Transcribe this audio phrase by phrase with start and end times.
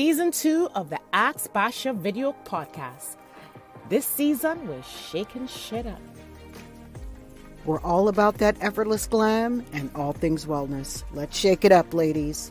[0.00, 3.16] season two of the Ask Basha video podcast.
[3.90, 6.00] This season, we're shaking shit up.
[7.66, 11.04] We're all about that effortless glam and all things wellness.
[11.12, 12.50] Let's shake it up, ladies.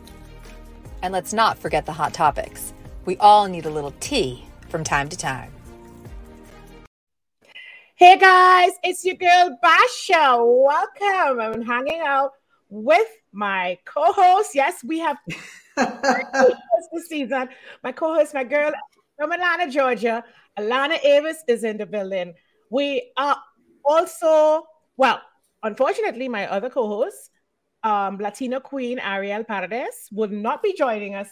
[1.02, 2.72] And let's not forget the hot topics.
[3.04, 5.50] We all need a little tea from time to time.
[7.96, 10.36] Hey guys, it's your girl Basha.
[10.40, 11.40] Welcome.
[11.40, 12.30] I'm hanging out
[12.68, 14.54] with my co-host.
[14.54, 15.16] Yes, we have
[16.92, 17.48] this season.
[17.82, 18.72] My co-host, my girl
[19.16, 20.24] from Atlanta, Georgia.
[20.58, 22.34] Alana Avis is in the building.
[22.70, 23.36] We are
[23.84, 24.64] also,
[24.96, 25.20] well,
[25.62, 27.30] unfortunately, my other co-host,
[27.82, 31.28] um, Latina Queen Ariel Paredes, will not be joining us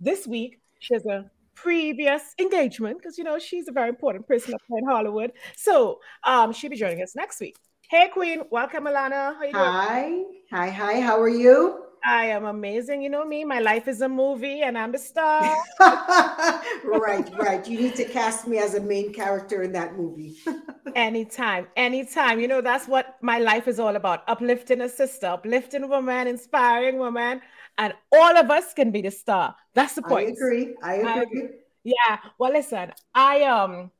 [0.00, 0.60] this week.
[0.80, 4.86] She has a previous engagement because you know she's a very important person up in
[4.86, 5.32] Hollywood.
[5.56, 7.56] So um, she'll be joining us next week.
[7.90, 9.34] Hey, Queen, welcome, Alana.
[9.52, 11.00] Hi, hi, hi.
[11.00, 11.87] How are you?
[12.04, 13.02] I am amazing.
[13.02, 15.56] You know me, my life is a movie and I'm a star.
[15.80, 17.66] right, right.
[17.66, 20.36] You need to cast me as a main character in that movie.
[20.94, 22.40] anytime, anytime.
[22.40, 26.98] You know, that's what my life is all about uplifting a sister, uplifting woman, inspiring
[26.98, 27.40] woman,
[27.78, 29.54] and all of us can be the star.
[29.74, 30.28] That's the point.
[30.28, 30.76] I agree.
[30.82, 31.48] I agree.
[31.84, 32.18] yeah.
[32.38, 33.90] Well, listen, I um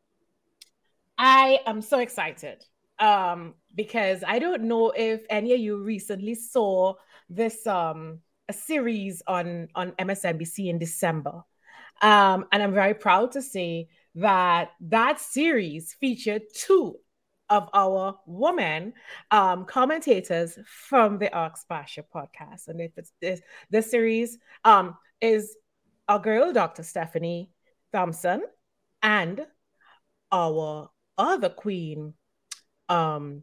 [1.18, 2.64] I am so excited.
[3.00, 6.94] Um, because I don't know if any of you recently saw
[7.28, 11.42] this um a series on on MSNBC in December.
[12.00, 16.96] Um, and I'm very proud to say that that series featured two
[17.50, 18.92] of our women
[19.30, 22.68] um, commentators from the Ask Basha podcast.
[22.68, 23.40] And if it's this,
[23.70, 25.56] this series um, is
[26.08, 26.82] our girl, Dr.
[26.82, 27.50] Stephanie
[27.92, 28.42] Thompson,
[29.02, 29.46] and
[30.30, 32.14] our other queen,
[32.88, 33.42] um,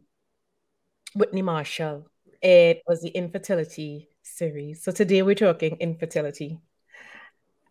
[1.14, 2.06] Whitney Marshall.
[2.42, 4.82] It was the infertility series.
[4.82, 6.60] So today we're talking infertility.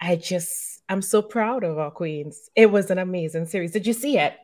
[0.01, 2.49] I just, I'm so proud of our queens.
[2.55, 3.71] It was an amazing series.
[3.71, 4.35] Did you see it?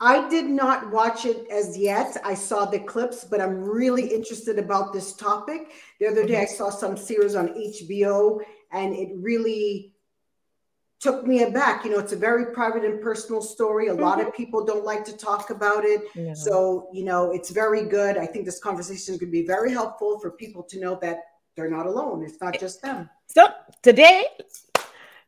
[0.00, 2.16] I did not watch it as yet.
[2.24, 5.70] I saw the clips, but I'm really interested about this topic.
[6.00, 6.42] The other day, mm-hmm.
[6.42, 8.40] I saw some series on HBO,
[8.72, 9.93] and it really
[11.04, 11.84] took me aback.
[11.84, 13.88] You know, it's a very private and personal story.
[13.88, 14.00] A mm-hmm.
[14.00, 14.36] lot of mm-hmm.
[14.36, 16.00] people don't like to talk about it.
[16.14, 16.32] Yeah.
[16.32, 18.16] So, you know, it's very good.
[18.16, 21.18] I think this conversation could be very helpful for people to know that
[21.54, 22.24] they're not alone.
[22.24, 23.10] It's not just them.
[23.26, 23.48] So,
[23.82, 24.24] today,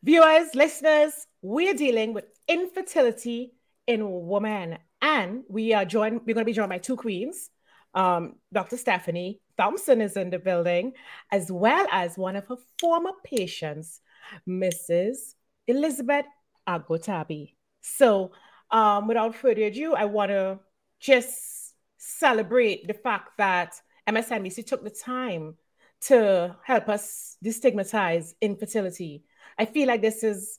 [0.02, 3.52] viewers, listeners, we're dealing with infertility
[3.86, 4.78] in women.
[5.02, 7.50] And we are joined, we're going to be joined by two queens.
[7.92, 8.78] Um, Dr.
[8.78, 10.94] Stephanie Thompson is in the building,
[11.30, 14.00] as well as one of her former patients,
[14.48, 15.34] Mrs.
[15.66, 16.26] Elizabeth
[16.68, 17.54] Agotabi.
[17.80, 18.32] So,
[18.70, 20.58] um, without further ado, I want to
[21.00, 23.74] just celebrate the fact that
[24.08, 25.56] MSNBC took the time
[26.02, 29.24] to help us destigmatize infertility.
[29.58, 30.58] I feel like this is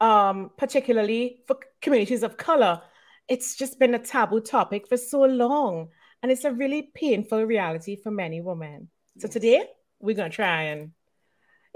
[0.00, 2.80] um, particularly for communities of color.
[3.28, 5.88] It's just been a taboo topic for so long,
[6.22, 8.88] and it's a really painful reality for many women.
[9.18, 9.64] So today
[10.00, 10.92] we're gonna try and,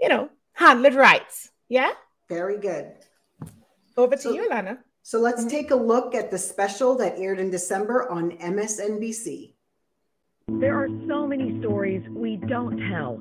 [0.00, 1.22] you know, handle it right.
[1.68, 1.92] Yeah.
[2.32, 2.92] Very good.
[3.98, 4.78] Over to so, you, Lana.
[5.02, 5.50] So let's mm-hmm.
[5.50, 9.52] take a look at the special that aired in December on MSNBC.
[10.48, 13.20] There are so many stories we don't tell.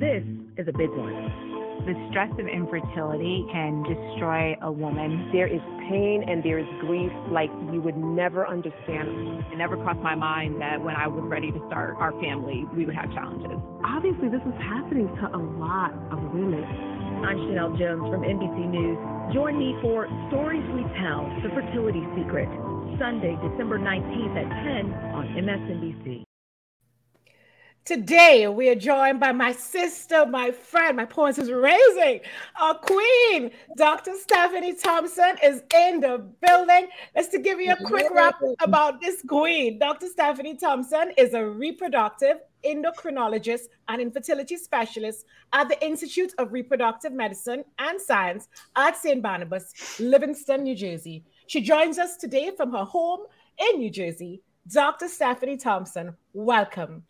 [0.00, 0.24] This
[0.56, 1.46] is a big one.
[1.86, 5.30] The stress of infertility can destroy a woman.
[5.32, 9.44] There is pain and there is grief like you would never understand.
[9.52, 12.84] It never crossed my mind that when I was ready to start our family, we
[12.86, 13.56] would have challenges.
[13.84, 16.98] Obviously, this is happening to a lot of women.
[17.24, 19.34] I'm Sheinelle Jones from NBC News.
[19.34, 22.48] Join me for Stories We Tell The Fertility Secret,
[22.96, 26.22] Sunday, December 19th at 10 on MSNBC.
[27.84, 32.20] Today, we are joined by my sister, my friend, my points is raising,
[32.60, 34.12] our queen, Dr.
[34.14, 36.86] Stephanie Thompson is in the building.
[37.16, 39.80] Let's to give you a quick wrap about this queen.
[39.80, 40.06] Dr.
[40.06, 47.64] Stephanie Thompson is a reproductive endocrinologist and infertility specialist at the Institute of Reproductive Medicine
[47.78, 49.22] and Science at St.
[49.22, 51.24] Barnabas, Livingston, New Jersey.
[51.46, 53.20] She joins us today from her home
[53.58, 54.42] in New Jersey.
[54.70, 55.08] Dr.
[55.08, 57.04] Stephanie Thompson, welcome.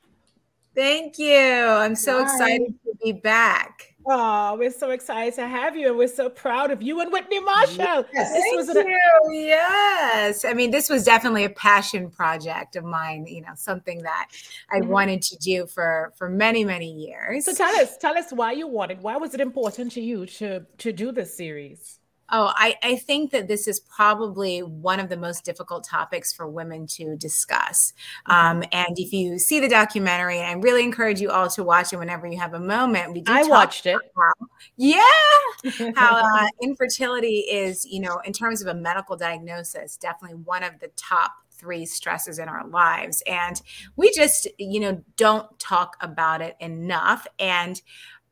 [0.75, 1.37] Thank you.
[1.37, 2.23] I'm so Hi.
[2.23, 3.95] excited to be back.
[4.11, 7.41] Oh, we're so excited to have you, and we're so proud of you and Whitney
[7.41, 8.07] Marshall.
[8.15, 9.33] Yes, this was an- you.
[9.33, 13.27] Yes, I mean, this was definitely a passion project of mine.
[13.27, 14.29] You know, something that
[14.71, 14.89] I mm-hmm.
[14.89, 17.45] wanted to do for for many many years.
[17.45, 19.03] So tell us, tell us why you wanted.
[19.03, 21.99] Why was it important to you to to do this series?
[22.31, 26.47] Oh, I, I think that this is probably one of the most difficult topics for
[26.49, 27.93] women to discuss.
[28.29, 28.33] Mm-hmm.
[28.33, 31.99] Um, and if you see the documentary, I really encourage you all to watch it
[31.99, 33.13] whenever you have a moment.
[33.15, 33.97] We do I watched it.
[34.17, 34.33] How,
[34.77, 35.03] yeah,
[35.97, 40.79] how uh, infertility is, you know, in terms of a medical diagnosis, definitely one of
[40.81, 43.23] the top three stresses in our lives.
[43.27, 43.61] And
[43.97, 47.27] we just, you know, don't talk about it enough.
[47.39, 47.81] And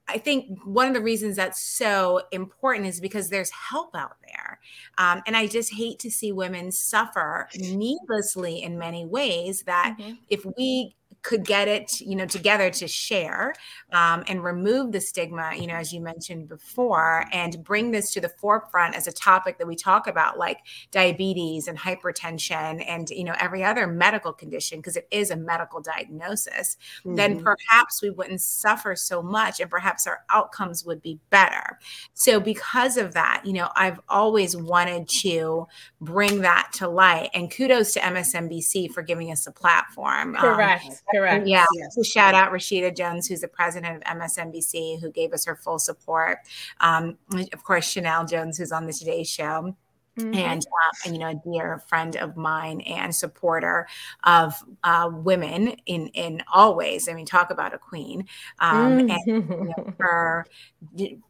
[0.08, 4.60] I think one of the reasons that's so important is because there's help out there.
[4.98, 10.14] Um, and I just hate to see women suffer needlessly in many ways that mm-hmm.
[10.28, 10.94] if we
[11.26, 13.52] could get it, you know, together to share
[13.92, 18.20] um, and remove the stigma, you know, as you mentioned before, and bring this to
[18.20, 20.60] the forefront as a topic that we talk about, like
[20.92, 25.80] diabetes and hypertension and, you know, every other medical condition, because it is a medical
[25.80, 27.16] diagnosis, mm-hmm.
[27.16, 31.80] then perhaps we wouldn't suffer so much and perhaps our outcomes would be better.
[32.14, 35.66] So, because of that, you know, I've always wanted to
[36.00, 37.30] bring that to light.
[37.34, 40.36] And kudos to MSNBC for giving us a platform.
[40.36, 41.02] Um, Correct.
[41.16, 41.46] Correct.
[41.46, 41.64] Yeah.
[41.74, 41.94] Yes.
[41.94, 45.78] So shout out Rashida Jones, who's the president of MSNBC, who gave us her full
[45.78, 46.38] support.
[46.80, 47.16] Um,
[47.52, 49.74] of course, Sheinelle Jones, who's on the Today Show.
[50.18, 50.34] Mm-hmm.
[50.34, 53.86] And, uh, you know, a dear friend of mine and supporter
[54.24, 57.08] of uh, women in in all ways.
[57.08, 58.26] I mean, talk about a queen.
[58.58, 59.10] Um, mm-hmm.
[59.10, 60.46] And you know, her,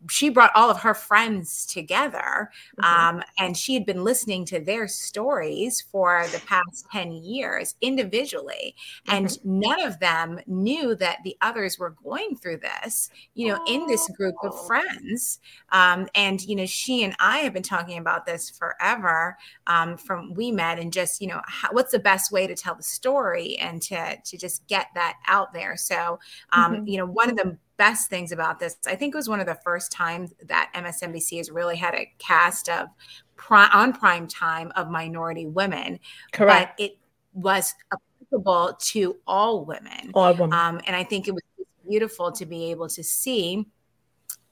[0.09, 2.51] she brought all of her friends together,
[2.81, 3.17] mm-hmm.
[3.19, 8.75] um, and she had been listening to their stories for the past ten years individually,
[9.09, 9.61] and mm-hmm.
[9.61, 13.11] none of them knew that the others were going through this.
[13.35, 13.75] You know, oh.
[13.75, 14.67] in this group of oh.
[14.67, 15.41] friends,
[15.71, 19.37] um, and you know, she and I have been talking about this for forever
[19.67, 22.75] um, from we met and just you know how, what's the best way to tell
[22.75, 25.77] the story and to to just get that out there?
[25.77, 26.19] So
[26.53, 26.87] um, mm-hmm.
[26.87, 29.45] you know one of the best things about this i think it was one of
[29.47, 32.89] the first times that msnbc has really had a cast of
[33.37, 35.99] pri- on prime time of minority women
[36.33, 36.79] correct.
[36.79, 36.99] but it
[37.35, 40.11] was applicable to all women.
[40.15, 40.53] All women.
[40.55, 41.43] Um, and i think it was
[41.87, 43.67] beautiful to be able to see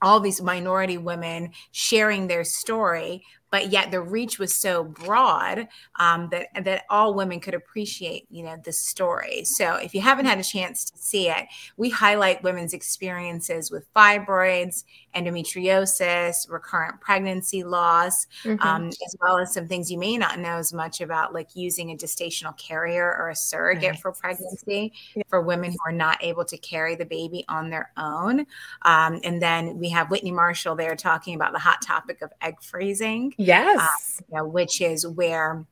[0.02, 3.24] all these minority women sharing their story
[3.54, 5.68] but yet the reach was so broad
[6.00, 9.44] um, that that all women could appreciate you know the story.
[9.44, 11.46] So if you haven't had a chance to see it
[11.76, 14.82] we highlight women's experiences with fibroids
[15.14, 18.60] endometriosis recurrent pregnancy loss mm-hmm.
[18.66, 21.90] um, as well as some things you may not know as much about like using
[21.90, 24.00] a gestational carrier or a surrogate right.
[24.00, 25.22] for pregnancy yeah.
[25.28, 28.40] for women who are not able to carry the baby on their own
[28.82, 32.54] um, and then we have whitney marshall there talking about the hot topic of egg
[32.62, 34.20] freezing Yes.
[34.20, 35.64] Uh, you know, which is where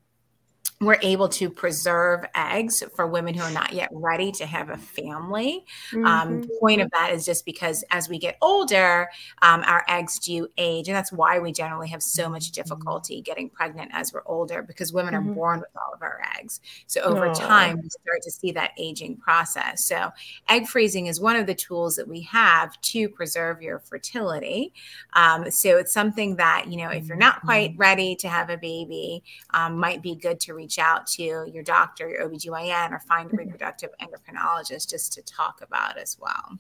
[0.82, 4.76] we're able to preserve eggs for women who are not yet ready to have a
[4.76, 5.64] family.
[5.93, 6.06] Um, mm-hmm.
[6.06, 9.08] Um, the point of that is just because as we get older,
[9.43, 10.88] um, our eggs do age.
[10.88, 12.62] And that's why we generally have so much mm-hmm.
[12.62, 15.31] difficulty getting pregnant as we're older because women mm-hmm.
[15.31, 16.61] are born with all of our eggs.
[16.88, 17.38] So over Aww.
[17.38, 19.84] time, we start to see that aging process.
[19.84, 20.11] So
[20.49, 24.73] egg freezing is one of the tools that we have to preserve your fertility.
[25.12, 27.81] Um, so it's something that, you know, if you're not quite mm-hmm.
[27.81, 31.62] ready to have a baby, um, might be good to reach reach out to your
[31.62, 33.48] doctor, your OBGYN, or find a mm-hmm.
[33.48, 36.58] reproductive endocrinologist just to talk about as well.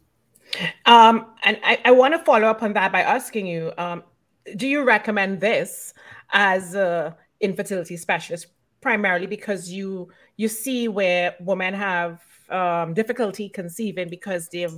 [0.86, 4.02] Um, and I, I want to follow up on that by asking you um,
[4.56, 5.94] do you recommend this
[6.32, 8.48] as a infertility specialist
[8.80, 12.20] primarily because you you see where women have
[12.50, 14.74] um, difficulty conceiving because they've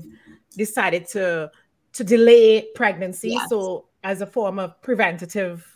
[0.57, 1.51] decided to
[1.93, 3.49] to delay pregnancy yes.
[3.49, 5.67] so as a form of preventative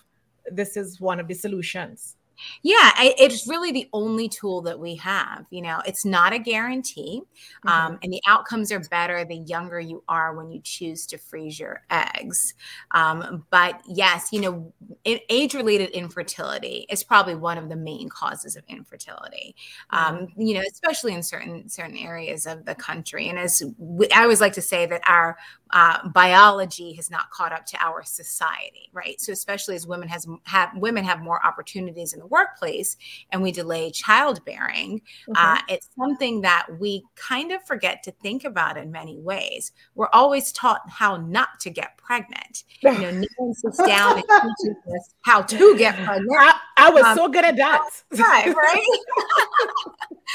[0.53, 2.18] this is one of the solutions
[2.63, 5.47] yeah, it's really the only tool that we have.
[5.51, 7.23] You know, it's not a guarantee,
[7.65, 7.69] mm-hmm.
[7.69, 11.59] um, and the outcomes are better the younger you are when you choose to freeze
[11.59, 12.55] your eggs.
[12.93, 14.73] Um, but yes, you know,
[15.05, 19.55] age-related infertility is probably one of the main causes of infertility.
[19.91, 20.29] Um.
[20.37, 23.29] You know, especially in certain certain areas of the country.
[23.29, 25.37] And as we, I always like to say that our
[25.73, 29.21] uh, biology has not caught up to our society, right?
[29.21, 32.97] So especially as women has have women have more opportunities in the workplace
[33.31, 35.33] and we delay childbearing, mm-hmm.
[35.37, 39.73] uh, it's something that we kind of forget to think about in many ways.
[39.95, 42.65] We're always taught how not to get pregnant.
[42.81, 46.31] You know, no one sits down and teaches us how to get pregnant.
[46.31, 47.89] I, I was um, so good at that.
[48.13, 48.99] Right, right.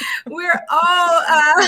[0.27, 1.67] we're all uh,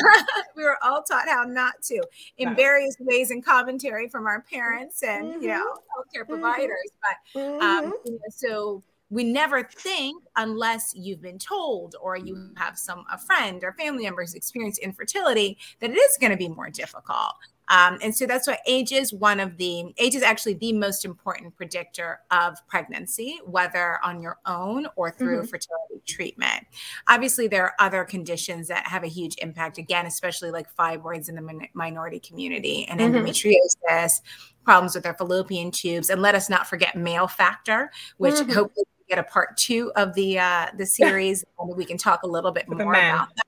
[0.56, 2.02] we were all taught how not to
[2.38, 2.58] in right.
[2.58, 5.42] various ways and commentary from our parents and mm-hmm.
[5.42, 6.42] you know healthcare mm-hmm.
[6.42, 6.92] providers.
[7.02, 7.92] But um, mm-hmm.
[8.06, 12.58] you know, so we never think unless you've been told or you mm.
[12.58, 16.50] have some a friend or family members experience infertility that it is going to be
[16.50, 17.34] more difficult
[17.70, 21.06] Um, and so that's why age is one of the age is actually the most
[21.06, 25.48] important predictor of pregnancy, whether on your own or through mm-hmm.
[25.48, 26.66] fertility treatment.
[27.08, 31.36] Obviously, there are other conditions that have a huge impact, again, especially like fibroids in
[31.36, 33.16] the min- minority community and mm-hmm.
[33.16, 34.22] endometriosis,
[34.64, 38.52] problems with their fallopian tubes, and let us not forget male factor, which mm-hmm.
[38.52, 42.28] hopefully get a part two of the uh, the series, and we can talk a
[42.28, 43.45] little bit more about that.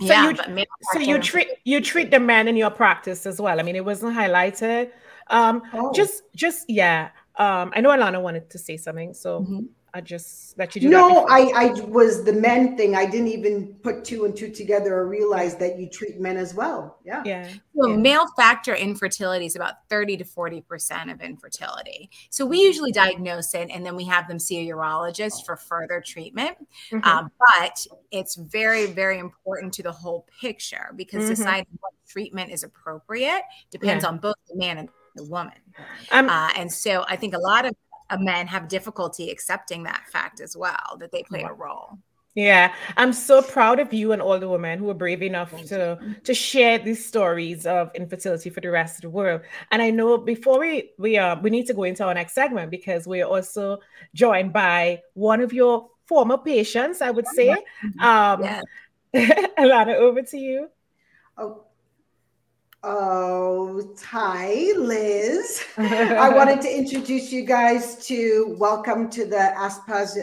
[0.00, 3.60] So yeah, you, so you treat you treat the men in your practice as well.
[3.60, 4.90] I mean, it wasn't highlighted.
[5.28, 5.92] Um, oh.
[5.92, 7.10] just just yeah.
[7.36, 9.60] Um, I know Alana wanted to say something, so mm-hmm.
[9.94, 12.94] I just let you do no, I, I was the men thing.
[12.94, 16.54] I didn't even put two and two together or realize that you treat men as
[16.54, 16.98] well.
[17.04, 17.22] Yeah.
[17.26, 17.48] Yeah.
[17.76, 17.96] So yeah.
[17.96, 22.10] male factor infertility is about 30 to 40% of infertility.
[22.30, 26.02] So we usually diagnose it and then we have them see a urologist for further
[26.04, 26.56] treatment.
[26.90, 27.00] Mm-hmm.
[27.02, 31.34] Uh, but it's very, very important to the whole picture because mm-hmm.
[31.34, 34.08] deciding what treatment is appropriate depends yeah.
[34.10, 35.52] on both the man and the woman.
[36.10, 37.74] Um, uh, and so I think a lot of
[38.18, 41.98] men have difficulty accepting that fact as well that they play a role.
[42.34, 45.98] Yeah i'm so proud of you and all the women who are brave enough to
[46.24, 49.42] to share these stories of infertility for the rest of the world.
[49.70, 52.70] And i know before we we uh we need to go into our next segment
[52.70, 53.80] because we're also
[54.14, 57.50] joined by one of your former patients i would say.
[58.00, 58.62] Um yeah.
[59.14, 60.68] alana over to you.
[61.36, 61.64] Oh
[62.84, 65.62] Oh, hi, Liz.
[65.76, 70.18] I wanted to introduce you guys to welcome to the Ask Aspaz.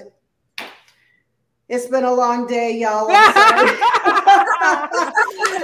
[1.70, 3.08] It's been a long day, y'all.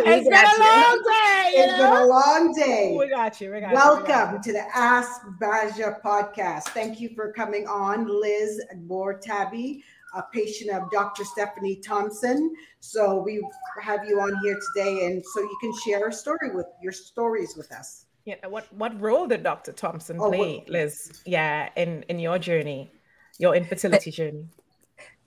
[0.06, 1.52] it's been a long day.
[1.58, 1.92] It's know?
[1.92, 2.96] been a long day.
[2.98, 3.52] We got you.
[3.52, 4.14] We got welcome you.
[4.16, 6.70] Welcome to the Ask Basha podcast.
[6.70, 9.84] Thank you for coming on, Liz Bortabi
[10.14, 11.24] a patient of Dr.
[11.24, 12.54] Stephanie Thompson.
[12.80, 13.46] So we
[13.82, 17.56] have you on here today, and so you can share a story with your stories
[17.58, 18.06] with us.
[18.26, 19.72] Yeah, what what role did Dr.
[19.72, 21.22] Thompson oh, play, what, Liz?
[21.26, 22.90] Yeah, in in your journey,
[23.38, 24.46] your infertility journey.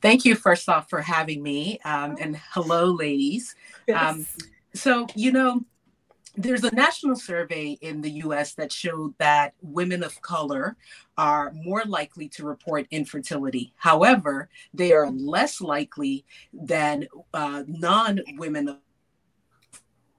[0.00, 3.54] Thank you, first off, for having me, um, and hello, ladies.
[3.86, 4.10] Yes.
[4.10, 4.26] Um,
[4.74, 5.64] so you know,
[6.38, 10.76] there's a national survey in the US that showed that women of color
[11.16, 13.72] are more likely to report infertility.
[13.76, 18.78] However, they are less likely than uh, non women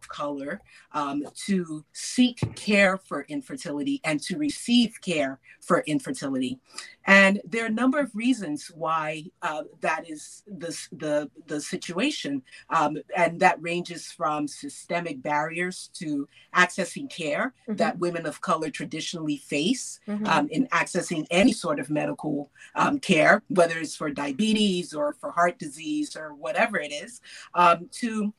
[0.10, 0.62] color
[0.94, 6.60] um, to seek care for infertility and to receive care for infertility.
[7.06, 12.44] And there are a number of reasons why uh, that is the, the, the situation.
[12.70, 17.78] Um, and that ranges from systemic barriers to accessing care mm-hmm.
[17.78, 20.26] that women of color traditionally face mm-hmm.
[20.28, 25.32] um, in accessing any sort of medical um, care, whether it's for diabetes or for
[25.32, 27.22] heart disease or whatever it is,
[27.56, 28.34] um, to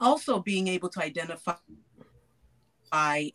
[0.00, 1.54] also being able to identify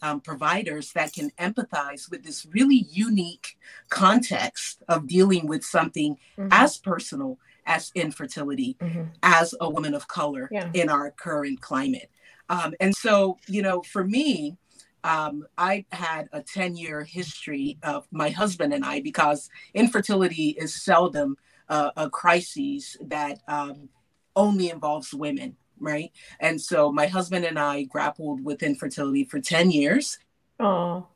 [0.01, 3.58] um, providers that can empathize with this really unique
[3.89, 6.48] context of dealing with something mm-hmm.
[6.51, 9.04] as personal as infertility mm-hmm.
[9.22, 10.70] as a woman of color yeah.
[10.74, 12.10] in our current climate.
[12.50, 14.58] Um, and so, you know, for me,
[15.04, 20.84] um, I had a 10 year history of my husband and I because infertility is
[20.84, 21.38] seldom
[21.70, 23.89] uh, a crisis that um,
[24.36, 26.12] only involves women right?
[26.39, 30.19] And so my husband and I grappled with infertility for 10 years.
[30.59, 31.07] Oh.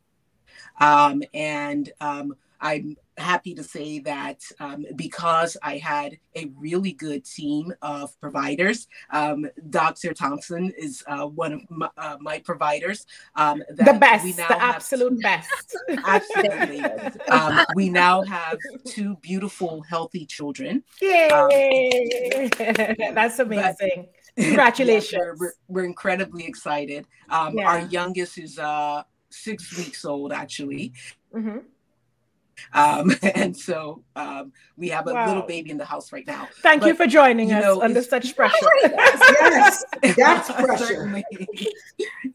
[0.79, 7.25] Um, and um, I'm happy to say that um, because I had a really good
[7.25, 10.13] team of providers, um, Dr.
[10.13, 13.05] Thompson is uh, one of my, uh, my providers.
[13.36, 15.75] Um, the best, the absolute two, best.
[16.05, 16.84] absolutely.
[17.29, 20.84] Um, we now have two beautiful, healthy children.
[21.01, 22.50] Yay!
[23.13, 24.08] That's amazing.
[24.08, 25.12] But, Congratulations.
[25.12, 27.06] yes, we're, we're, incredibly excited.
[27.30, 27.68] Um, yeah.
[27.68, 30.94] Our youngest is uh, six weeks old, actually.
[31.34, 31.60] Mm-hmm.
[32.74, 35.27] Um, and so um, we have a wow.
[35.27, 36.48] little baby in the house right now.
[36.62, 38.55] Thank but, you for joining you know, us under such pressure.
[38.83, 39.83] yes,
[40.15, 40.86] that's pressure.
[40.86, 41.25] certainly,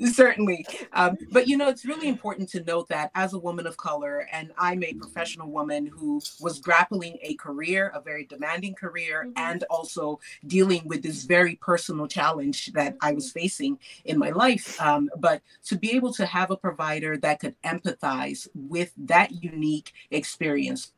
[0.06, 0.66] certainly.
[0.92, 4.28] Um, but you know, it's really important to note that as a woman of color,
[4.32, 9.32] and I'm a professional woman who was grappling a career, a very demanding career, mm-hmm.
[9.36, 14.80] and also dealing with this very personal challenge that I was facing in my life.
[14.80, 19.92] Um, but to be able to have a provider that could empathize with that unique
[20.10, 20.92] experience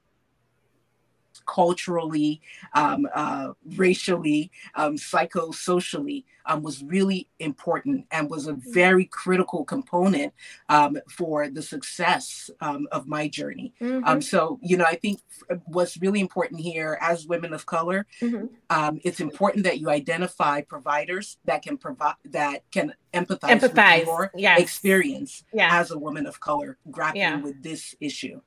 [1.47, 2.41] culturally,
[2.75, 10.33] um, uh, racially, um, psychosocially, um, was really important and was a very critical component
[10.69, 13.73] um, for the success um, of my journey.
[13.81, 14.21] Um, mm-hmm.
[14.21, 15.21] so, you know, I think
[15.67, 18.47] what's really important here as women of color, mm-hmm.
[18.71, 23.99] Um, it's important that you identify providers that can provide that can empathize, empathize.
[23.99, 24.61] with your yes.
[24.61, 25.71] experience yeah.
[25.73, 27.41] as a woman of color grappling yeah.
[27.41, 28.41] with this issue.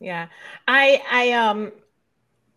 [0.00, 0.28] Yeah,
[0.68, 1.72] I I um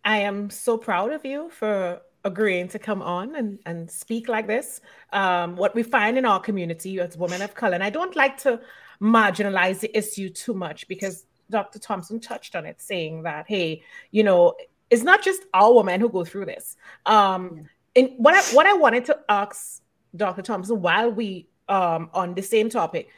[0.03, 4.47] I am so proud of you for agreeing to come on and, and speak like
[4.47, 4.81] this.
[5.13, 8.37] Um, what we find in our community as women of color, and I don't like
[8.39, 8.59] to
[9.01, 11.79] marginalize the issue too much because Dr.
[11.79, 14.55] Thompson touched on it, saying that, hey, you know,
[14.89, 16.75] it's not just our women who go through this.
[17.05, 19.81] Um, and what I what I wanted to ask
[20.15, 20.41] Dr.
[20.41, 23.09] Thompson while we um on the same topic,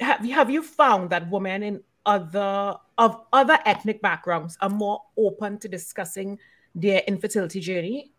[0.00, 5.02] have you have you found that women in other of other ethnic backgrounds are more
[5.16, 6.38] open to discussing
[6.74, 8.10] their infertility journey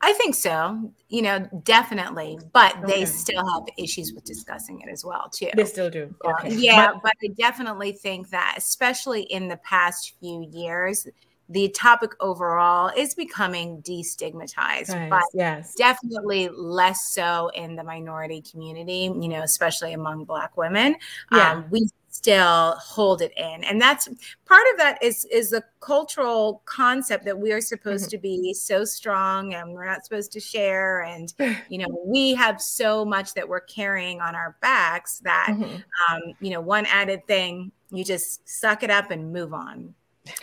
[0.00, 0.92] I think so.
[1.08, 2.86] You know, definitely, but okay.
[2.86, 5.50] they still have issues with discussing it as well, too.
[5.54, 6.14] They still do.
[6.24, 6.54] Okay.
[6.54, 11.08] Yeah, but, but I definitely think that, especially in the past few years,
[11.48, 15.10] the topic overall is becoming destigmatized, nice.
[15.10, 15.74] but yes.
[15.74, 20.94] definitely less so in the minority community, you know, especially among Black women.
[21.32, 21.52] Yeah.
[21.52, 24.08] Um, we still hold it in and that's
[24.44, 28.10] part of that is is the cultural concept that we are supposed mm-hmm.
[28.10, 31.32] to be so strong and we're not supposed to share and
[31.68, 35.76] you know we have so much that we're carrying on our backs that mm-hmm.
[36.12, 39.94] um, you know one added thing you just suck it up and move on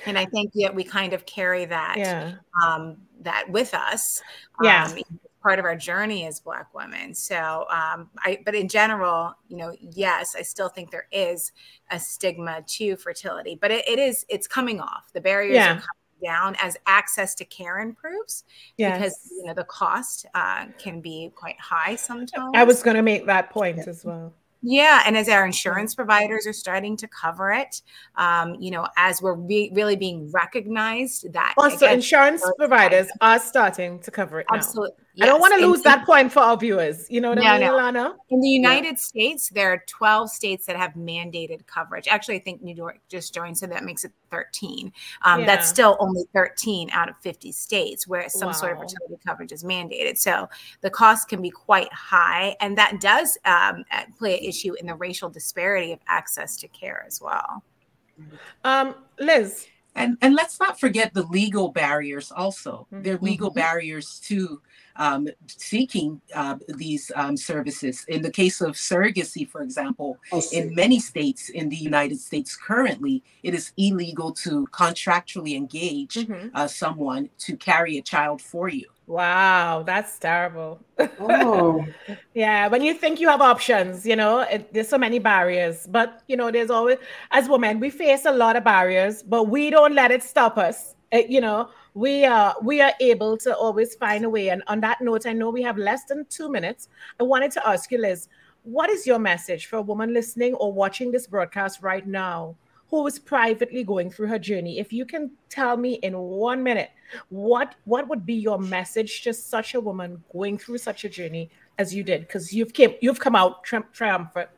[0.05, 2.35] and i think that we kind of carry that yeah.
[2.63, 4.21] um, that with us
[4.63, 9.31] yeah um, part of our journey as black women so um, i but in general
[9.47, 11.51] you know yes i still think there is
[11.91, 15.73] a stigma to fertility but it, it is it's coming off the barriers yeah.
[15.73, 18.43] are coming down as access to care improves
[18.77, 18.97] yes.
[18.97, 23.03] because you know the cost uh, can be quite high sometimes i was going to
[23.03, 23.83] make that point yeah.
[23.87, 24.33] as well
[24.67, 27.83] yeah, and as our insurance providers are starting to cover it,
[28.15, 33.37] um, you know, as we're re- really being recognized that also again, insurance providers are
[33.37, 34.47] starting to cover it.
[34.51, 35.04] Absolutely.
[35.15, 35.25] Yes.
[35.25, 37.09] I don't want to lose in, that point for our viewers.
[37.09, 37.77] You know what no, I mean, no.
[37.77, 38.15] Alana?
[38.29, 38.95] In the United yeah.
[38.95, 42.09] States, there are 12 states that have mandated coverage.
[42.09, 44.91] Actually, I think New York just joined, so that makes it 13.
[45.21, 45.45] Um, yeah.
[45.45, 48.51] That's still only 13 out of 50 states where some wow.
[48.51, 50.17] sort of fertility coverage is mandated.
[50.17, 50.49] So
[50.81, 53.85] the cost can be quite high, and that does um,
[54.17, 57.63] play an issue in the racial disparity of access to care as well.
[58.65, 59.67] Um, Liz.
[59.95, 62.85] And, and let's not forget the legal barriers also.
[62.91, 63.03] Mm-hmm.
[63.03, 63.59] There are legal mm-hmm.
[63.59, 64.61] barriers to
[64.97, 68.05] um, seeking uh, these um, services.
[68.07, 70.17] In the case of surrogacy, for example,
[70.51, 76.49] in many states in the United States currently, it is illegal to contractually engage mm-hmm.
[76.53, 78.85] uh, someone to carry a child for you.
[79.07, 80.79] Wow, that's terrible.
[81.19, 81.85] Oh,
[82.33, 82.67] yeah.
[82.67, 85.87] When you think you have options, you know, it, there's so many barriers.
[85.87, 86.97] But you know, there's always,
[87.29, 90.95] as women, we face a lot of barriers, but we don't let it stop us.
[91.11, 94.49] It, you know, we are we are able to always find a way.
[94.49, 96.89] And on that note, I know we have less than two minutes.
[97.19, 98.27] I wanted to ask you, Liz,
[98.63, 102.57] what is your message for a woman listening or watching this broadcast right now
[102.89, 104.77] who is privately going through her journey?
[104.77, 106.91] If you can tell me in one minute,
[107.29, 111.49] what what would be your message to such a woman going through such a journey
[111.79, 112.21] as you did?
[112.21, 114.49] Because you've came you've come out tri- triumphant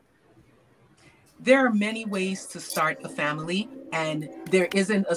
[1.40, 5.16] there are many ways to start a family and there isn't a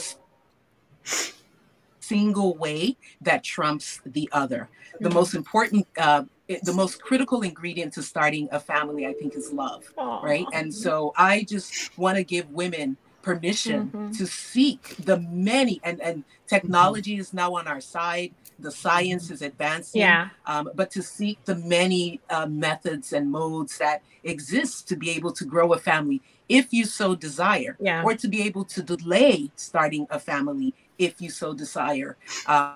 [2.01, 4.69] single way that trumps the other.
[4.99, 5.15] The mm-hmm.
[5.17, 6.25] most important, uh,
[6.63, 10.21] the most critical ingredient to starting a family, I think, is love, Aww.
[10.21, 10.45] right?
[10.53, 14.11] And so I just want to give women permission mm-hmm.
[14.11, 17.21] to seek the many and and technology mm-hmm.
[17.21, 21.55] is now on our side the science is advancing yeah um, but to seek the
[21.55, 26.73] many uh, methods and modes that exist to be able to grow a family if
[26.73, 28.03] you so desire yeah.
[28.03, 32.17] or to be able to delay starting a family if you so desire.
[32.45, 32.75] Uh,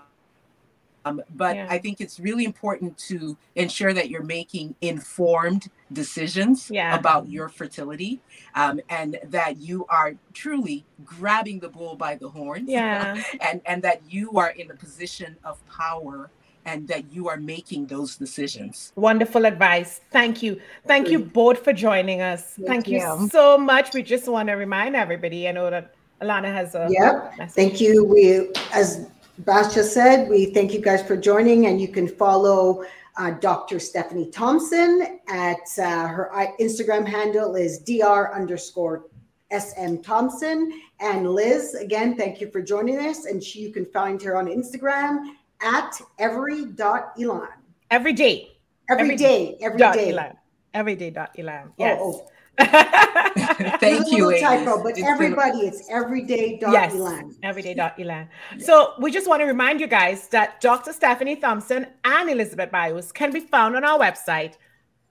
[1.03, 1.67] um, but yeah.
[1.69, 6.97] I think it's really important to ensure that you're making informed decisions yeah.
[6.97, 8.21] about your fertility
[8.55, 13.21] um, and that you are truly grabbing the bull by the horns yeah.
[13.41, 16.31] and, and that you are in a position of power
[16.65, 18.91] and that you are making those decisions.
[18.95, 20.01] Wonderful advice.
[20.11, 20.59] Thank you.
[20.87, 22.53] Thank you both for joining us.
[22.55, 22.97] Thank, Thank you.
[22.97, 23.93] you so much.
[23.93, 27.37] We just want to remind everybody, I know that Alana has a Yep.
[27.37, 27.55] Message.
[27.55, 28.03] Thank you.
[28.03, 29.07] We, as
[29.39, 32.83] Basha said, we thank you guys for joining, and you can follow
[33.17, 33.79] uh, Dr.
[33.79, 39.05] Stephanie Thompson at uh, her Instagram handle is dr underscore
[39.51, 40.81] SM Thompson.
[40.99, 43.25] And Liz, again, thank you for joining us.
[43.25, 47.47] And she, you can find her on Instagram at every.elan.
[47.91, 48.57] Every day.
[48.89, 49.57] Every, every day.
[49.61, 50.11] Every dot day.
[50.11, 50.37] Elan.
[50.73, 51.67] Every day dot Elan.
[51.67, 51.99] Oh, yes.
[52.01, 52.27] Oh,
[52.59, 53.77] oh.
[53.79, 54.37] Thank you.
[54.39, 55.67] Typo, but it's everybody, been...
[55.67, 57.35] it's everyday dot yes, Elan.
[57.43, 58.29] Everyday dot Elan.
[58.59, 60.93] So we just want to remind you guys that Dr.
[60.93, 64.53] Stephanie Thompson and Elizabeth Bios can be found on our website,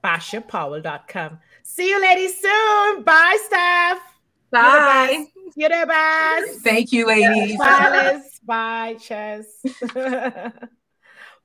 [0.02, 1.38] bashapowell.com.
[1.62, 3.02] See you ladies soon.
[3.02, 4.00] Bye, Steph.
[4.50, 5.26] Bye.
[5.56, 6.60] You're the best.
[6.60, 7.58] Thank you, ladies.
[7.58, 8.33] Bye, Liz.
[8.44, 9.46] Bye, Chess.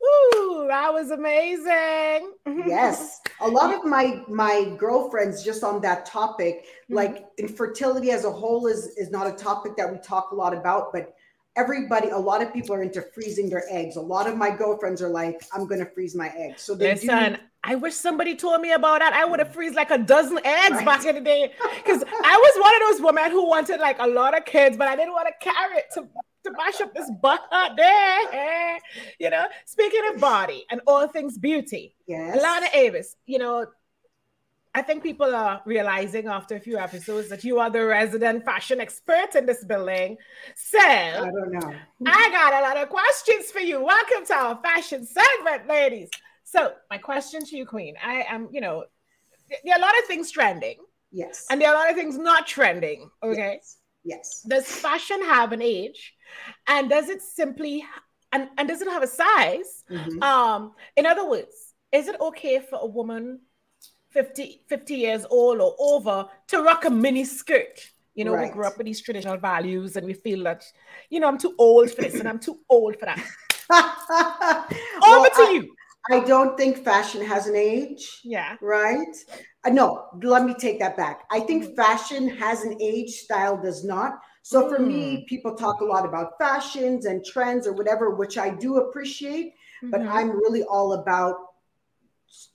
[0.01, 2.33] Woo, that was amazing.
[2.65, 3.21] yes.
[3.41, 6.95] A lot of my my girlfriends just on that topic, mm-hmm.
[6.95, 10.53] like infertility as a whole is is not a topic that we talk a lot
[10.53, 11.13] about, but
[11.57, 13.97] everybody, a lot of people are into freezing their eggs.
[13.97, 16.61] A lot of my girlfriends are like, I'm gonna freeze my eggs.
[16.61, 19.11] So they Listen, do- I wish somebody told me about that.
[19.11, 20.85] I would have freeze like a dozen eggs right.
[20.85, 21.51] back in the day.
[21.75, 24.87] Because I was one of those women who wanted like a lot of kids, but
[24.87, 26.07] I didn't want to carry it to
[26.43, 27.41] to mash up this butt
[27.75, 28.19] there.
[28.31, 28.79] Eh?
[29.19, 32.41] You know, speaking of body and all things beauty, yes.
[32.41, 33.65] Lana Avis, you know,
[34.75, 38.79] I think people are realizing after a few episodes that you are the resident fashion
[38.79, 40.17] expert in this building.
[40.55, 41.73] So I don't know.
[42.05, 43.83] I got a lot of questions for you.
[43.83, 46.09] Welcome to our fashion segment, ladies.
[46.43, 48.85] So my question to you, Queen, I am, you know,
[49.49, 50.77] there are a lot of things trending.
[51.11, 51.47] Yes.
[51.49, 53.09] And there are a lot of things not trending.
[53.23, 53.53] Okay.
[53.55, 53.77] Yes.
[54.03, 54.45] Yes.
[54.47, 56.13] Does fashion have an age?
[56.67, 57.85] And does it simply
[58.31, 59.83] and, and does it have a size?
[59.89, 60.21] Mm-hmm.
[60.21, 63.39] Um, in other words, is it okay for a woman
[64.11, 67.89] 50, 50 years old or over to rock a mini skirt?
[68.15, 68.49] You know, right.
[68.49, 70.63] we grew up with these traditional values and we feel that,
[71.09, 73.23] you know, I'm too old for this and I'm too old for that.
[75.01, 75.75] well, over to I, you.
[76.09, 78.21] I don't think fashion has an age.
[78.23, 78.55] Yeah.
[78.61, 79.15] Right?
[79.63, 81.23] Uh, no, let me take that back.
[81.31, 81.75] I think mm.
[81.75, 84.19] fashion has an age, style does not.
[84.41, 84.87] So for mm.
[84.87, 89.53] me, people talk a lot about fashions and trends or whatever, which I do appreciate,
[89.83, 89.91] mm-hmm.
[89.91, 91.35] but I'm really all about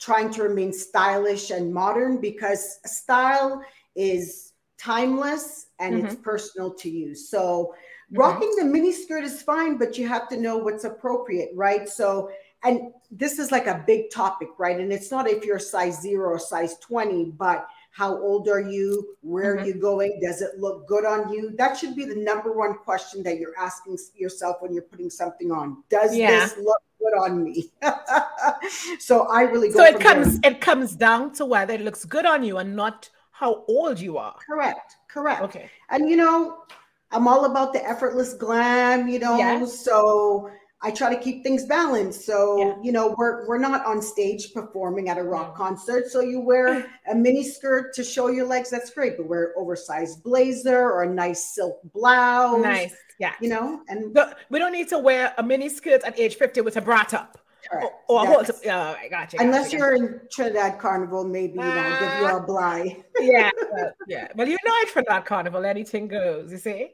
[0.01, 3.63] trying to remain stylish and modern because style
[3.95, 6.07] is timeless and mm-hmm.
[6.07, 7.15] it's personal to you.
[7.15, 7.75] So
[8.13, 8.19] mm-hmm.
[8.19, 11.89] rocking the mini skirt is fine, but you have to know what's appropriate, right?
[11.89, 12.31] So
[12.65, 14.81] and this is like a big topic, right?
[14.81, 19.17] And it's not if you're size zero or size 20, but how old are you?
[19.21, 19.63] Where mm-hmm.
[19.63, 20.21] are you going?
[20.21, 21.55] Does it look good on you?
[21.57, 25.53] That should be the number one question that you're asking yourself when you're putting something
[25.53, 25.85] on.
[25.91, 26.41] Does yeah.
[26.41, 27.71] this look good on me?
[28.99, 30.53] so I really So it comes there.
[30.53, 34.19] it comes down to whether it looks good on you and not how old you
[34.19, 34.37] are.
[34.45, 34.97] Correct.
[35.09, 35.43] Correct.
[35.43, 35.71] Okay.
[35.91, 36.65] And you know,
[37.13, 39.37] I'm all about the effortless glam, you know.
[39.37, 39.79] Yes.
[39.85, 40.51] So
[40.85, 42.27] I try to keep things balanced.
[42.27, 42.75] So, yeah.
[42.83, 46.11] you know, we're we're not on stage performing at a rock concert.
[46.11, 49.53] So you wear a mini skirt to show your legs, that's great, but wear an
[49.57, 52.63] oversized blazer or a nice silk blouse.
[52.63, 52.95] Nice.
[53.19, 53.33] Yeah.
[53.41, 54.17] You know, and
[54.51, 57.39] we don't need to wear a mini skirt at age 50 with a bra top.
[57.71, 57.93] Correct.
[58.09, 59.39] Or, or hold, oh, I got you.
[59.41, 63.05] Unless you're in Trinidad Carnival, maybe you know, give you a bly.
[63.21, 63.51] yeah,
[64.09, 64.29] yeah.
[64.35, 66.51] Well, you know, at Trinidad Carnival, anything goes.
[66.53, 66.91] You see?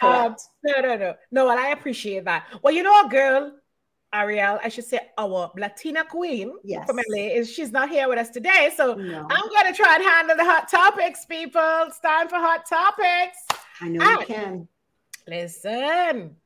[0.00, 1.50] Um, no, no, no, no.
[1.50, 2.46] And I appreciate that.
[2.62, 3.52] Well, you know, a girl,
[4.12, 6.86] Ariel, I should say, our Latina queen yes.
[6.86, 9.26] from LA is she's not here with us today, so no.
[9.30, 11.60] I'm gonna try and handle the hot topics, people.
[11.86, 13.38] It's time for hot topics.
[13.80, 14.68] I know and you can.
[15.26, 16.36] Listen.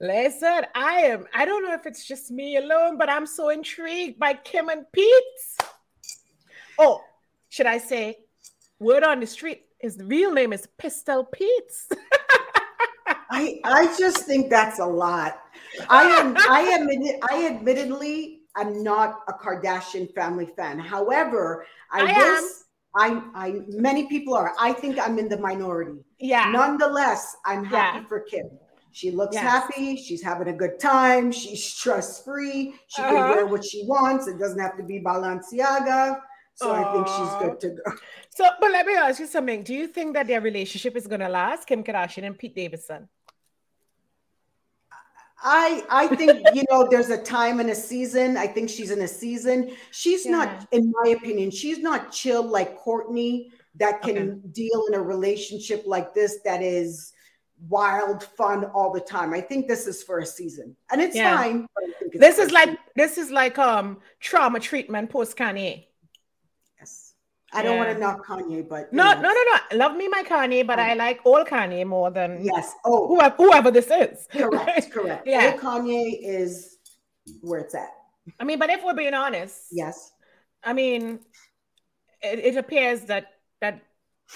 [0.00, 4.18] Listen, I am, I don't know if it's just me alone, but I'm so intrigued
[4.18, 5.24] by Kim and Pete.
[6.78, 7.00] Oh,
[7.48, 8.18] should I say,
[8.78, 11.72] word on the street, his real name is Pistol Pete.
[13.30, 15.40] I I just think that's a lot.
[15.88, 16.88] I am I am
[17.30, 20.78] I admittedly am not a Kardashian family fan.
[20.78, 22.50] However, I, I wish
[22.94, 24.54] I I many people are.
[24.58, 26.04] I think I'm in the minority.
[26.18, 26.50] Yeah.
[26.50, 28.06] Nonetheless, I'm happy yeah.
[28.06, 28.48] for Kim.
[28.96, 29.42] She looks yes.
[29.42, 29.94] happy.
[29.94, 31.30] She's having a good time.
[31.30, 32.76] She's stress free.
[32.86, 33.10] She uh-huh.
[33.10, 34.26] can wear what she wants.
[34.26, 36.18] It doesn't have to be Balenciaga.
[36.54, 36.82] So Aww.
[36.82, 37.92] I think she's good to go.
[38.30, 39.62] So, but let me ask you something.
[39.64, 43.06] Do you think that their relationship is going to last, Kim Kardashian and Pete Davidson?
[45.42, 48.38] I I think you know there's a time and a season.
[48.38, 49.72] I think she's in a season.
[49.90, 50.32] She's yeah.
[50.32, 54.38] not, in my opinion, she's not chill like Courtney that can okay.
[54.52, 57.12] deal in a relationship like this that is
[57.68, 59.32] wild fun all the time.
[59.32, 61.36] I think this is for a season, and it's yeah.
[61.36, 61.66] fine.
[62.00, 65.86] It's this is like this is like um trauma treatment post Kanye.
[66.78, 67.14] Yes,
[67.52, 69.22] I don't want to knock Kanye, but no, know.
[69.22, 69.42] no, no,
[69.72, 69.78] no.
[69.78, 72.74] Love me, my Kanye, but I like all Kanye more than yes.
[72.84, 74.26] Oh, whoever, whoever this is.
[74.30, 75.26] Correct, correct.
[75.26, 76.78] Yeah, all Kanye is
[77.40, 77.90] where it's at.
[78.40, 80.12] I mean, but if we're being honest, yes.
[80.62, 81.20] I mean,
[82.22, 83.26] it, it appears that
[83.60, 83.82] that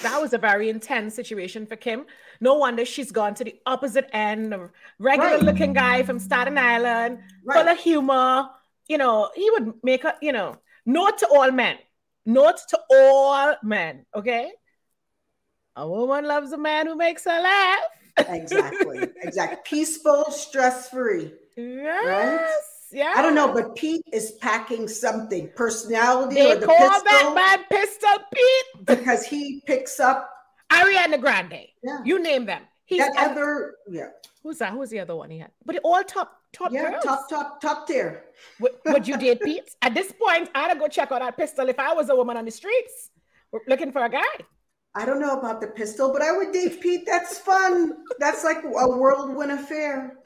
[0.02, 2.06] that was a very intense situation for Kim.
[2.40, 4.54] No wonder she's gone to the opposite end.
[4.54, 5.42] A regular right.
[5.42, 7.58] looking guy from Staten Island, right.
[7.58, 8.48] full of humor.
[8.88, 11.76] You know, he would make her, you know, note to all men.
[12.24, 14.52] Note to all men, okay?
[15.76, 17.78] A woman loves a man who makes her laugh.
[18.18, 19.08] exactly.
[19.22, 19.58] Exactly.
[19.64, 21.32] Peaceful, stress free.
[21.56, 22.06] Yes.
[22.06, 22.48] Right?
[22.92, 23.12] Yeah.
[23.16, 25.50] I don't know, but Pete is packing something.
[25.54, 30.30] Personality they or the call pistol, that man Pistol Pete because he picks up
[30.72, 31.66] Ariana Grande.
[31.82, 31.98] Yeah.
[32.04, 32.62] You name them.
[32.84, 34.08] He's that other yeah.
[34.42, 34.72] Who's that?
[34.72, 35.50] Who's the other one he had?
[35.64, 37.04] But all top top yeah, girls.
[37.04, 38.24] top top top tier.
[38.58, 39.70] Would, would you date Pete?
[39.82, 42.44] At this point, I'd go check out that pistol if I was a woman on
[42.44, 43.10] the streets
[43.68, 44.20] looking for a guy.
[44.96, 47.06] I don't know about the pistol, but I would date Pete.
[47.06, 47.92] That's fun.
[48.18, 50.18] That's like a whirlwind affair.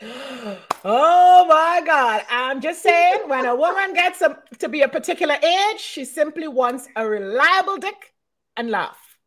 [0.85, 2.23] Oh my God.
[2.31, 6.49] I'm just saying, when a woman gets a, to be a particular age, she simply
[6.49, 8.15] wants a reliable dick
[8.57, 9.19] and laugh.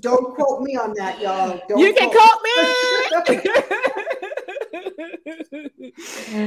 [0.00, 1.60] Don't quote me on that, y'all.
[1.68, 2.50] Don't you can quote me.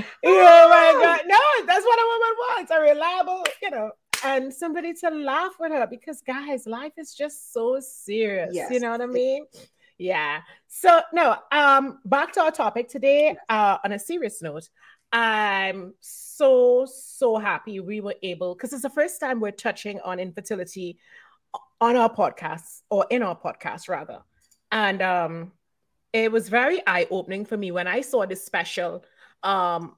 [0.26, 1.22] oh my God.
[1.28, 3.92] No, that's what a woman wants a reliable, you know,
[4.24, 8.50] and somebody to laugh with her because guys, life is just so serious.
[8.54, 8.72] Yes.
[8.72, 9.46] You know what I mean?
[9.98, 10.42] Yeah.
[10.68, 13.36] So no, um, back to our topic today.
[13.50, 14.70] Uh, on a serious note,
[15.12, 20.20] I'm so so happy we were able because it's the first time we're touching on
[20.20, 21.00] infertility
[21.82, 24.20] on our podcast or in our podcast rather,
[24.72, 25.52] and um,
[26.14, 29.04] it was very eye opening for me when I saw this special
[29.44, 29.96] um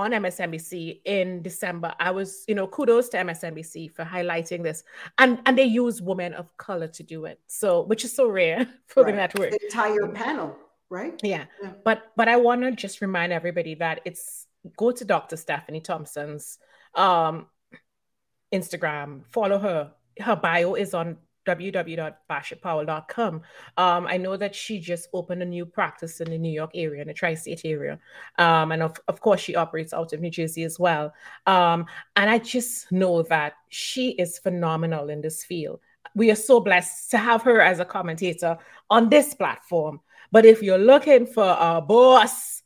[0.00, 1.94] on MSNBC in December.
[2.00, 4.82] I was, you know, kudos to MSNBC for highlighting this.
[5.18, 7.38] And and they use women of color to do it.
[7.46, 9.12] So which is so rare for right.
[9.12, 9.50] the network.
[9.50, 10.56] The entire panel,
[10.88, 11.18] right?
[11.22, 11.44] Yeah.
[11.62, 11.72] yeah.
[11.84, 15.36] But but I want to just remind everybody that it's go to Dr.
[15.36, 16.58] Stephanie Thompson's
[16.94, 17.46] um
[18.52, 19.92] Instagram, follow her.
[20.18, 23.42] Her bio is on www.bashapowell.com.
[23.76, 27.02] Um, I know that she just opened a new practice in the New York area,
[27.02, 27.98] in the tri state area.
[28.38, 31.12] Um, and of, of course, she operates out of New Jersey as well.
[31.46, 35.80] Um, and I just know that she is phenomenal in this field.
[36.14, 40.00] We are so blessed to have her as a commentator on this platform.
[40.32, 42.62] But if you're looking for a boss,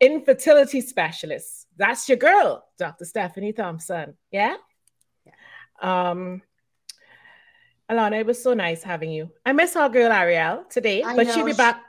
[0.00, 3.04] infertility specialist, that's your girl, Dr.
[3.04, 4.16] Stephanie Thompson.
[4.30, 4.56] Yeah.
[5.24, 6.10] yeah.
[6.10, 6.42] Um,
[7.90, 9.30] Alana, it was so nice having you.
[9.44, 11.34] I miss our girl Ariel today, I but know.
[11.34, 11.82] she'll be back.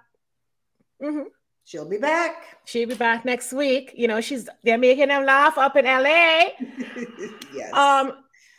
[1.02, 1.28] Mm-hmm.
[1.64, 2.58] She'll be back.
[2.66, 3.94] She'll be back next week.
[3.96, 6.50] You know, she's they're making them laugh up in LA.
[7.54, 7.74] yes.
[7.74, 8.14] Um,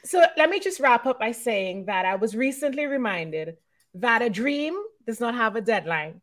[0.05, 3.57] so let me just wrap up by saying that I was recently reminded
[3.95, 4.77] that a dream
[5.07, 6.21] does not have a deadline.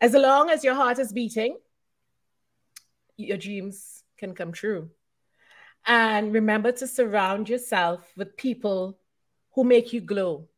[0.00, 1.58] As long as your heart is beating,
[3.16, 4.90] your dreams can come true.
[5.86, 8.98] And remember to surround yourself with people
[9.54, 10.48] who make you glow.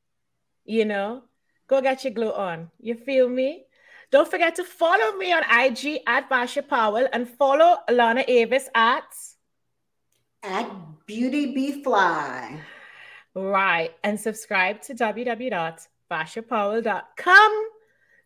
[0.65, 1.25] You know,
[1.67, 2.71] go get your glow on.
[2.81, 3.65] You feel me?
[4.11, 9.05] Don't forget to follow me on IG at Basha Powell and follow Alana Avis at
[10.43, 10.69] at
[11.07, 12.61] Beauty Be Fly.
[13.35, 13.93] Right.
[14.05, 17.69] And subscribe to www.bashapowell.com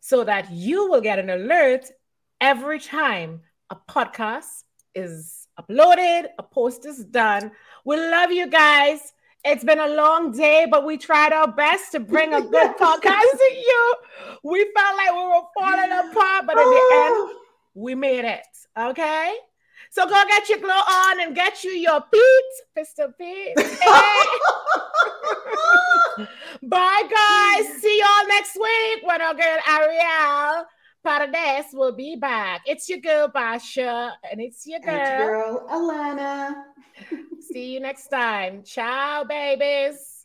[0.01, 1.87] so that you will get an alert
[2.41, 7.51] every time a podcast is uploaded, a post is done.
[7.85, 9.13] We love you guys.
[9.45, 13.39] It's been a long day, but we tried our best to bring a good podcast
[13.39, 13.95] to you.
[14.43, 17.29] We felt like we were falling apart, but in the oh.
[17.29, 17.39] end,
[17.75, 18.47] we made it.
[18.77, 19.33] Okay.
[19.91, 23.13] So go get your glow on and get you your Pete, Mr.
[23.17, 23.57] Pete.
[26.63, 27.67] Bye, guys.
[27.81, 30.67] See y'all next week when our girl Ariel
[31.05, 32.63] Paredes will be back.
[32.67, 36.65] It's your girl Basha, and it's your girl, it's girl Alana.
[37.41, 38.63] See you next time.
[38.63, 40.18] Ciao, babies.